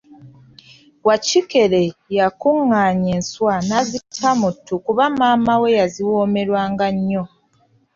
[1.07, 1.81] Wakikere
[2.17, 7.23] yakunganya enswa naaziteeka muttu kuba maama we yaziwomerwanga nnyo.